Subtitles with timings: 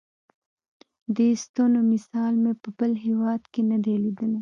[1.15, 4.39] دې ستنو مثال مې په بل هېواد کې نه دی لیدلی.